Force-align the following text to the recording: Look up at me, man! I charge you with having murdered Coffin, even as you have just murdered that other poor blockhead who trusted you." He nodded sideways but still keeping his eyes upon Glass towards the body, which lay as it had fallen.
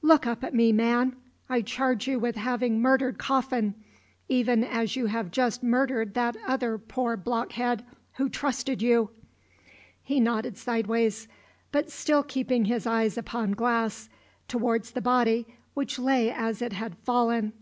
Look 0.00 0.24
up 0.26 0.42
at 0.42 0.54
me, 0.54 0.72
man! 0.72 1.16
I 1.50 1.60
charge 1.60 2.08
you 2.08 2.18
with 2.18 2.36
having 2.36 2.80
murdered 2.80 3.18
Coffin, 3.18 3.74
even 4.26 4.64
as 4.64 4.96
you 4.96 5.04
have 5.04 5.30
just 5.30 5.62
murdered 5.62 6.14
that 6.14 6.34
other 6.46 6.78
poor 6.78 7.14
blockhead 7.18 7.84
who 8.14 8.30
trusted 8.30 8.80
you." 8.80 9.10
He 10.02 10.18
nodded 10.18 10.56
sideways 10.56 11.28
but 11.72 11.90
still 11.90 12.22
keeping 12.22 12.64
his 12.64 12.86
eyes 12.86 13.18
upon 13.18 13.52
Glass 13.52 14.08
towards 14.48 14.92
the 14.92 15.02
body, 15.02 15.46
which 15.74 15.98
lay 15.98 16.30
as 16.32 16.62
it 16.62 16.72
had 16.72 16.96
fallen. 16.96 17.52